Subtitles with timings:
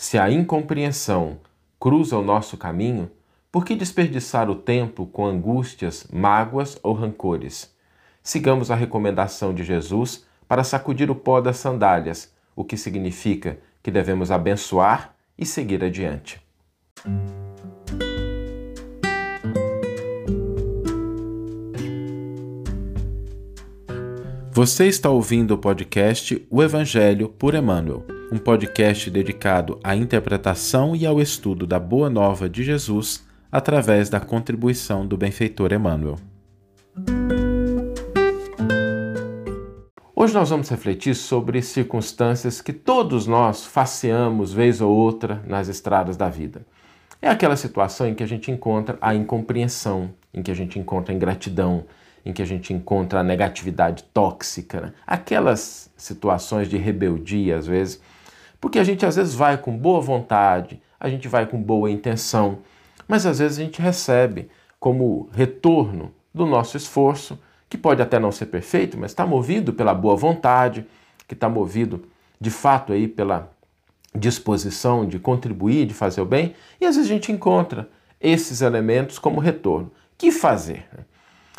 [0.00, 1.36] Se a incompreensão
[1.78, 3.10] cruza o nosso caminho,
[3.52, 7.70] por que desperdiçar o tempo com angústias, mágoas ou rancores?
[8.22, 13.90] Sigamos a recomendação de Jesus para sacudir o pó das sandálias, o que significa que
[13.90, 16.40] devemos abençoar e seguir adiante.
[24.50, 28.02] Você está ouvindo o podcast O Evangelho por Emmanuel,
[28.32, 34.20] um podcast dedicado à interpretação e ao estudo da Boa Nova de Jesus através da
[34.20, 36.16] contribuição do benfeitor Emmanuel.
[40.14, 46.16] Hoje nós vamos refletir sobre circunstâncias que todos nós faceamos vez ou outra nas estradas
[46.16, 46.64] da vida.
[47.20, 51.12] É aquela situação em que a gente encontra a incompreensão, em que a gente encontra
[51.12, 51.84] a ingratidão,
[52.24, 54.92] em que a gente encontra a negatividade tóxica, né?
[55.04, 58.00] aquelas situações de rebeldia às vezes,
[58.60, 62.58] porque a gente às vezes vai com boa vontade, a gente vai com boa intenção,
[63.08, 64.48] mas às vezes a gente recebe
[64.78, 69.94] como retorno do nosso esforço, que pode até não ser perfeito, mas está movido pela
[69.94, 70.86] boa vontade,
[71.26, 72.04] que está movido
[72.40, 73.50] de fato aí pela
[74.14, 77.88] disposição de contribuir, de fazer o bem, e às vezes a gente encontra
[78.20, 79.90] esses elementos como retorno.
[80.18, 80.86] Que fazer?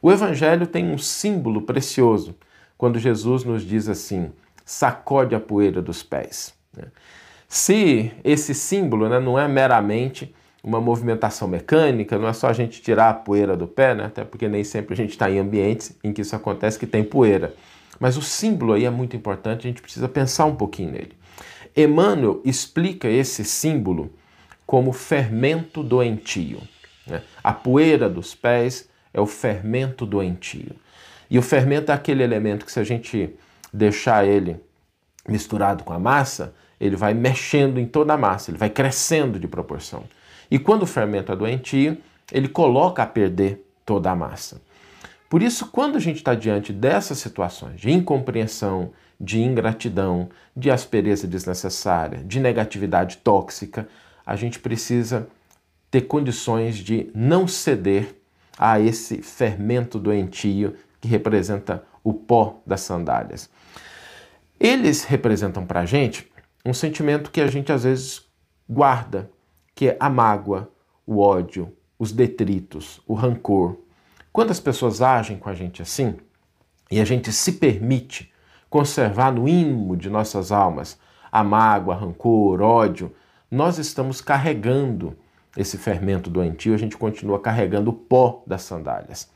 [0.00, 2.36] O Evangelho tem um símbolo precioso
[2.76, 4.30] quando Jesus nos diz assim:
[4.64, 6.54] sacode a poeira dos pés.
[6.76, 6.84] Né?
[7.48, 12.80] Se esse símbolo né, não é meramente uma movimentação mecânica, não é só a gente
[12.80, 14.06] tirar a poeira do pé, né?
[14.06, 17.04] até porque nem sempre a gente está em ambientes em que isso acontece que tem
[17.04, 17.54] poeira.
[18.00, 21.12] Mas o símbolo aí é muito importante, a gente precisa pensar um pouquinho nele.
[21.76, 24.12] Emmanuel explica esse símbolo
[24.66, 26.60] como fermento doentio.
[27.06, 27.22] Né?
[27.42, 30.74] A poeira dos pés é o fermento doentio.
[31.30, 33.30] E o fermento é aquele elemento que, se a gente
[33.72, 34.56] deixar ele
[35.28, 36.54] misturado com a massa,
[36.86, 40.04] ele vai mexendo em toda a massa, ele vai crescendo de proporção.
[40.50, 41.96] E quando o fermento é doentio,
[42.30, 44.60] ele coloca a perder toda a massa.
[45.28, 51.26] Por isso, quando a gente está diante dessas situações de incompreensão, de ingratidão, de aspereza
[51.26, 53.88] desnecessária, de negatividade tóxica,
[54.24, 55.26] a gente precisa
[55.90, 58.14] ter condições de não ceder
[58.58, 63.48] a esse fermento doentio que representa o pó das sandálias.
[64.60, 66.30] Eles representam para a gente
[66.64, 68.22] um sentimento que a gente às vezes
[68.68, 69.30] guarda,
[69.74, 70.70] que é a mágoa,
[71.06, 73.76] o ódio, os detritos, o rancor.
[74.32, 76.16] Quando as pessoas agem com a gente assim,
[76.90, 78.32] e a gente se permite
[78.70, 80.98] conservar no íntimo de nossas almas
[81.30, 83.14] a mágoa, rancor, ódio,
[83.50, 85.16] nós estamos carregando
[85.56, 89.30] esse fermento doentio, a gente continua carregando o pó das sandálias.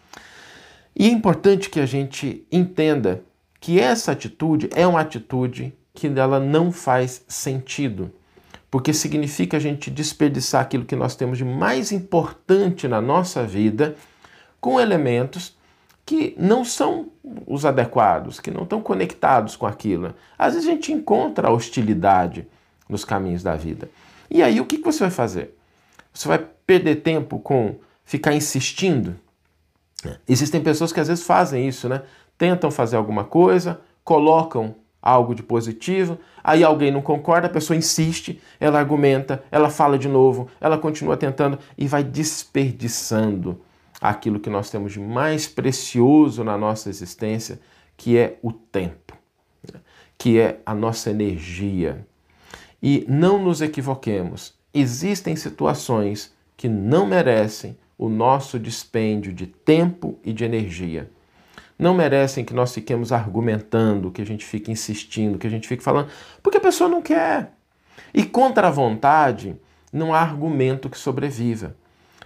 [0.95, 3.23] E é importante que a gente entenda
[3.61, 8.13] que essa atitude é uma atitude que ela não faz sentido,
[8.71, 13.97] porque significa a gente desperdiçar aquilo que nós temos de mais importante na nossa vida
[14.61, 15.57] com elementos
[16.07, 17.09] que não são
[17.47, 20.15] os adequados, que não estão conectados com aquilo.
[20.39, 22.47] Às vezes a gente encontra a hostilidade
[22.89, 23.91] nos caminhos da vida.
[24.31, 25.59] E aí o que você vai fazer?
[26.15, 29.17] Você vai perder tempo com ficar insistindo?
[30.29, 32.03] Existem pessoas que às vezes fazem isso, né?
[32.39, 38.41] Tentam fazer alguma coisa, colocam algo de positivo, aí alguém não concorda, a pessoa insiste,
[38.59, 43.61] ela argumenta, ela fala de novo, ela continua tentando e vai desperdiçando
[44.01, 47.61] aquilo que nós temos de mais precioso na nossa existência,
[47.97, 49.17] que é o tempo,
[49.73, 49.81] né?
[50.17, 52.07] que é a nossa energia.
[52.83, 60.33] E não nos equivoquemos, existem situações que não merecem o nosso dispêndio de tempo e
[60.33, 61.11] de energia.
[61.79, 65.83] Não merecem que nós fiquemos argumentando, que a gente fique insistindo, que a gente fique
[65.83, 66.09] falando,
[66.43, 67.53] porque a pessoa não quer.
[68.13, 69.57] E contra a vontade,
[69.93, 71.77] não há argumento que sobreviva.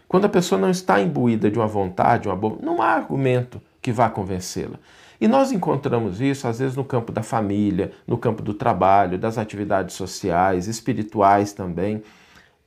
[0.08, 3.92] Quando a pessoa não está imbuída de uma vontade, uma boa, não há argumento que
[3.92, 4.78] vá convencê-la.
[5.20, 9.38] E nós encontramos isso, às vezes, no campo da família, no campo do trabalho, das
[9.38, 12.02] atividades sociais, espirituais também.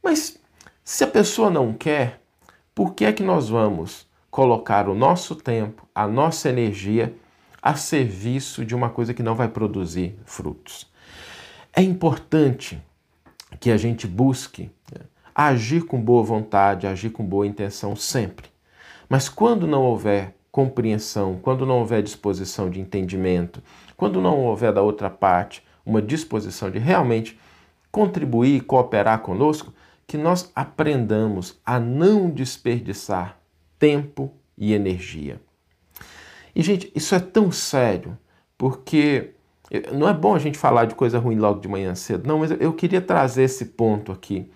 [0.01, 0.39] Mas
[0.83, 2.21] se a pessoa não quer,
[2.73, 7.15] por que é que nós vamos colocar o nosso tempo, a nossa energia
[7.61, 10.91] a serviço de uma coisa que não vai produzir frutos?
[11.73, 12.83] É importante
[13.61, 18.49] que a gente busque né, agir com boa vontade, agir com boa intenção sempre.
[19.07, 23.63] Mas quando não houver compreensão, quando não houver disposição de entendimento,
[23.95, 27.39] quando não houver da outra parte uma disposição de realmente
[27.89, 29.73] contribuir, cooperar conosco,
[30.05, 33.44] que nós aprendamos a não desperdiçar
[33.85, 35.39] tempo e energia.
[36.55, 38.17] E, gente, isso é tão sério
[38.57, 39.31] porque
[39.93, 42.51] Não é bom a gente falar de coisa ruim logo de manhã cedo, não, mas
[42.51, 44.49] eu queria trazer esse ponto aqui.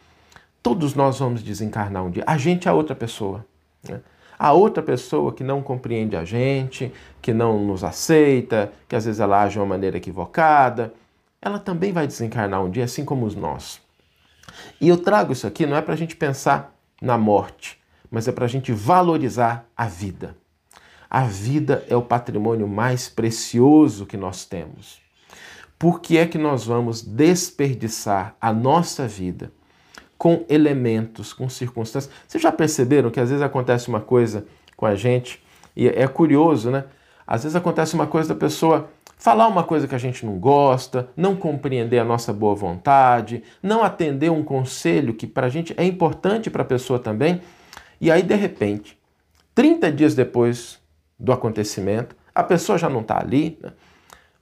[0.64, 2.24] Todos nós vamos desencarnar um dia.
[2.26, 3.46] A gente é outra pessoa.
[3.88, 4.02] Né?
[4.38, 6.92] A outra pessoa que não compreende a gente,
[7.22, 10.94] que não nos aceita, que às vezes ela age de uma maneira equivocada,
[11.42, 13.82] ela também vai desencarnar um dia, assim como os nós.
[14.80, 17.79] E eu trago isso aqui não é para a gente pensar na morte,
[18.10, 20.36] mas é para a gente valorizar a vida.
[21.10, 25.02] A vida é o patrimônio mais precioso que nós temos.
[25.78, 29.52] Por que é que nós vamos desperdiçar a nossa vida
[30.18, 32.14] com elementos, com circunstâncias?
[32.28, 34.46] Vocês já perceberam que às vezes acontece uma coisa
[34.76, 35.42] com a gente
[35.76, 36.86] e é curioso, né?
[37.26, 38.90] Às vezes acontece uma coisa da pessoa
[39.20, 43.84] falar uma coisa que a gente não gosta, não compreender a nossa boa vontade, não
[43.84, 47.42] atender um conselho que para a gente é importante para a pessoa também,
[48.00, 48.98] e aí de repente,
[49.54, 50.80] 30 dias depois
[51.20, 53.74] do acontecimento, a pessoa já não está ali, né?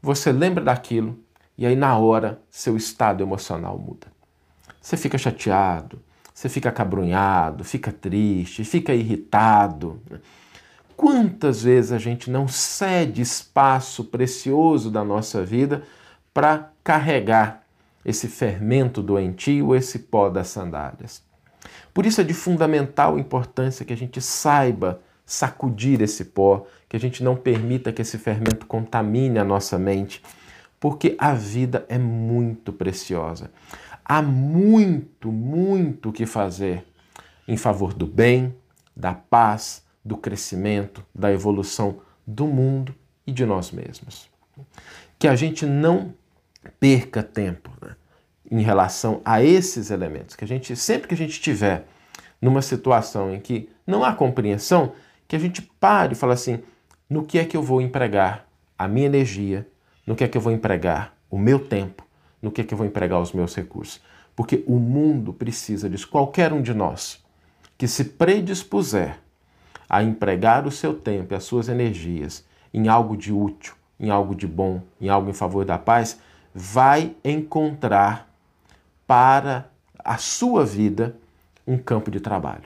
[0.01, 1.17] você lembra daquilo
[1.57, 4.07] e aí na hora seu estado emocional muda.
[4.79, 5.99] Você fica chateado,
[6.33, 9.99] você fica cabrunhado, fica triste, fica irritado.
[10.09, 10.19] Né?
[10.95, 15.83] Quantas vezes a gente não cede espaço precioso da nossa vida
[16.33, 17.63] para carregar
[18.05, 21.26] esse fermento doentio, esse pó das sandálias?
[21.97, 26.99] Por isso é de fundamental importância que a gente saiba sacudir esse pó, que a
[26.99, 30.21] gente não permita que esse fermento contamine a nossa mente,
[30.79, 33.49] porque a vida é muito preciosa.
[34.05, 36.85] Há muito, muito o que fazer
[37.47, 38.53] em favor do bem,
[38.95, 42.93] da paz, do crescimento, da evolução do mundo
[43.25, 44.29] e de nós mesmos.
[45.17, 46.13] Que a gente não
[46.79, 47.95] perca tempo né,
[48.49, 51.85] em relação a esses elementos, que a gente sempre que a gente estiver
[52.41, 54.93] numa situação em que não há compreensão,
[55.27, 56.59] que a gente pare e fale assim,
[57.09, 58.47] no que é que eu vou empregar
[58.77, 59.67] a minha energia,
[60.05, 62.05] no que é que eu vou empregar o meu tempo,
[62.41, 64.01] no que é que eu vou empregar os meus recursos.
[64.35, 66.07] Porque o mundo precisa disso.
[66.07, 67.23] Qualquer um de nós
[67.77, 69.19] que se predispuser
[69.89, 74.35] a empregar o seu tempo e as suas energias em algo de útil, em algo
[74.35, 76.19] de bom, em algo em favor da paz,
[76.53, 78.26] vai encontrar
[79.07, 81.15] para a sua vida
[81.65, 82.63] um campo de trabalho.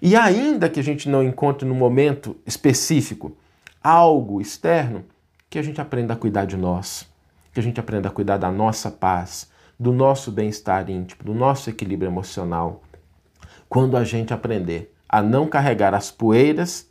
[0.00, 3.36] E ainda que a gente não encontre no momento específico
[3.82, 5.04] algo externo,
[5.48, 7.08] que a gente aprenda a cuidar de nós,
[7.52, 11.68] que a gente aprenda a cuidar da nossa paz, do nosso bem-estar íntimo, do nosso
[11.68, 12.82] equilíbrio emocional.
[13.68, 16.88] Quando a gente aprender a não carregar as poeiras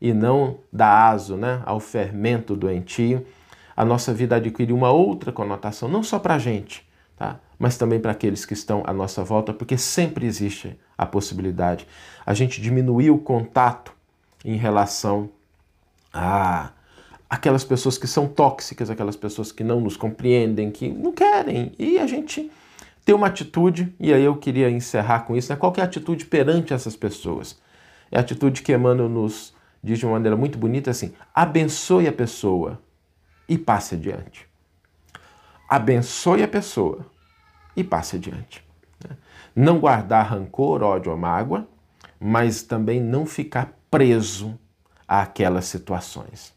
[0.00, 3.26] e não dar aso né, ao fermento doentio,
[3.74, 6.86] a nossa vida adquire uma outra conotação, não só para a gente,
[7.16, 7.40] tá?
[7.62, 11.86] Mas também para aqueles que estão à nossa volta, porque sempre existe a possibilidade.
[12.26, 13.92] A gente diminuir o contato
[14.44, 15.30] em relação
[16.12, 16.72] a
[17.30, 22.00] aquelas pessoas que são tóxicas, aquelas pessoas que não nos compreendem, que não querem, e
[22.00, 22.50] a gente
[23.04, 25.56] ter uma atitude, e aí eu queria encerrar com isso, né?
[25.56, 27.60] qual é a atitude perante essas pessoas?
[28.10, 32.12] É a atitude que Emmanuel nos diz de uma maneira muito bonita assim: abençoe a
[32.12, 32.80] pessoa
[33.48, 34.48] e passe adiante.
[35.68, 37.06] Abençoe a pessoa
[37.76, 38.64] e passe adiante.
[39.02, 39.16] Né?
[39.54, 41.66] Não guardar rancor, ódio ou mágoa,
[42.20, 44.58] mas também não ficar preso
[45.06, 46.52] àquelas situações.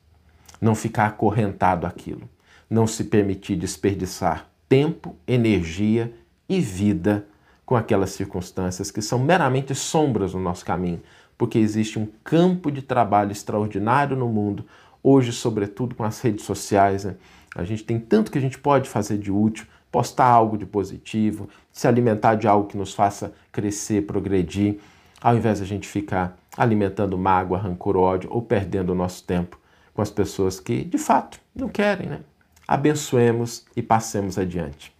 [0.61, 2.29] Não ficar acorrentado àquilo.
[2.69, 6.13] Não se permitir desperdiçar tempo, energia
[6.47, 7.27] e vida
[7.65, 11.01] com aquelas circunstâncias que são meramente sombras no nosso caminho,
[11.37, 14.65] porque existe um campo de trabalho extraordinário no mundo,
[15.01, 17.05] hoje, sobretudo com as redes sociais.
[17.05, 17.15] Né?
[17.55, 19.65] A gente tem tanto que a gente pode fazer de útil,
[19.95, 24.81] postar algo de positivo, se alimentar de algo que nos faça crescer, progredir,
[25.21, 29.57] ao invés de a gente ficar alimentando mágoa, rancor, ódio ou perdendo o nosso tempo
[29.93, 32.19] com as pessoas que de fato não querem, né?
[32.67, 34.93] Abençoemos e passemos adiante.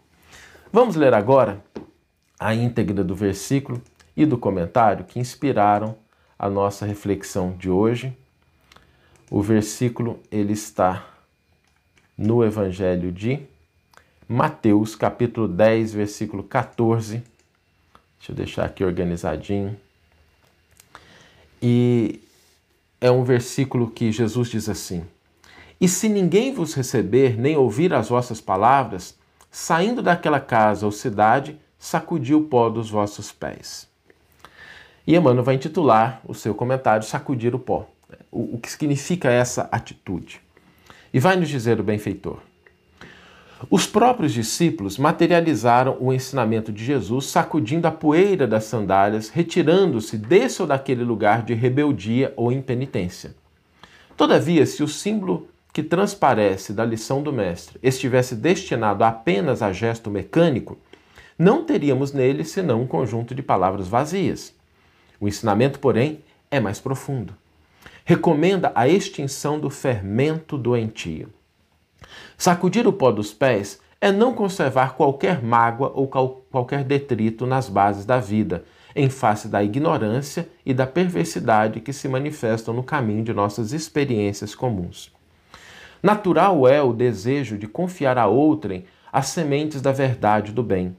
[0.71, 1.61] Vamos ler agora
[2.39, 3.81] a íntegra do versículo
[4.15, 5.97] e do comentário que inspiraram
[6.39, 8.17] a nossa reflexão de hoje.
[9.29, 11.05] O versículo ele está
[12.17, 13.45] no Evangelho de
[14.27, 17.23] Mateus, capítulo 10, versículo 14.
[18.17, 19.77] Deixa eu deixar aqui organizadinho.
[21.61, 22.21] E
[22.99, 25.05] é um versículo que Jesus diz assim:
[25.79, 29.15] E se ninguém vos receber, nem ouvir as vossas palavras,
[29.51, 33.87] saindo daquela casa ou cidade, sacudi o pó dos vossos pés.
[35.05, 37.87] E Emmanuel vai intitular o seu comentário Sacudir o Pó.
[38.31, 40.41] O, que significa essa atitude?
[41.13, 42.39] E vai nos dizer o benfeitor.
[43.69, 50.61] Os próprios discípulos materializaram o ensinamento de Jesus sacudindo a poeira das sandálias, retirando-se desse
[50.61, 53.33] ou daquele lugar de rebeldia ou impenitência.
[54.15, 60.09] Todavia, se o símbolo que transparece da lição do Mestre estivesse destinado apenas a gesto
[60.11, 60.77] mecânico,
[61.37, 64.53] não teríamos nele senão um conjunto de palavras vazias.
[65.19, 66.19] O ensinamento, porém,
[66.51, 67.33] é mais profundo.
[68.05, 71.29] Recomenda a extinção do fermento doentio.
[72.37, 78.05] Sacudir o pó dos pés é não conservar qualquer mágoa ou qualquer detrito nas bases
[78.05, 78.63] da vida,
[78.95, 84.53] em face da ignorância e da perversidade que se manifestam no caminho de nossas experiências
[84.53, 85.11] comuns.
[86.03, 90.95] Natural é o desejo de confiar a outrem as sementes da verdade do bem.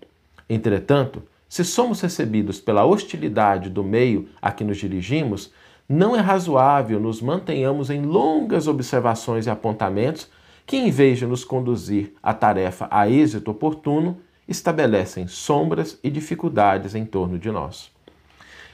[0.49, 5.53] Entretanto, se somos recebidos pela hostilidade do meio a que nos dirigimos,
[5.89, 10.29] não é razoável nos mantenhamos em longas observações e apontamentos
[10.67, 14.19] que, em vez de nos conduzir à tarefa a êxito oportuno,
[14.49, 17.91] estabelecem sombras e dificuldades em torno de nós.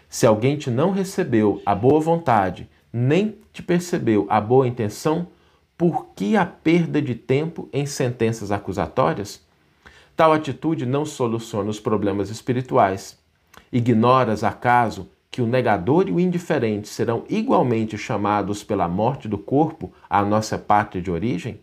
[0.09, 5.29] Se alguém te não recebeu a boa vontade, nem te percebeu a boa intenção,
[5.77, 9.43] por que a perda de tempo em sentenças acusatórias?
[10.17, 13.19] Tal atitude não soluciona os problemas espirituais.
[13.73, 19.93] Ignoras acaso que o negador e o indiferente serão igualmente chamados pela morte do corpo
[20.09, 21.59] à nossa pátria de origem?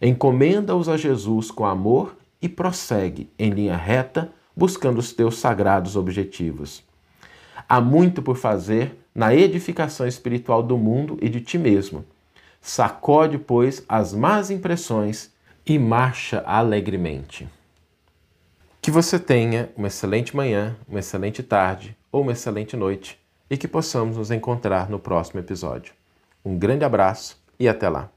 [0.00, 6.82] Encomenda-os a Jesus com amor e prossegue em linha reta, buscando os teus sagrados objetivos.
[7.68, 12.04] Há muito por fazer na edificação espiritual do mundo e de ti mesmo.
[12.60, 15.30] Sacode, pois, as más impressões
[15.66, 17.48] e marcha alegremente.
[18.80, 23.18] Que você tenha uma excelente manhã, uma excelente tarde ou uma excelente noite
[23.50, 25.92] e que possamos nos encontrar no próximo episódio.
[26.44, 28.10] Um grande abraço e até lá!